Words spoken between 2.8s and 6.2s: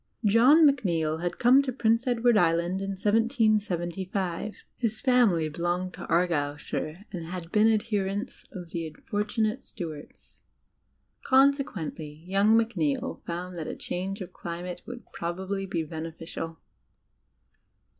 in 1775; his family belonged to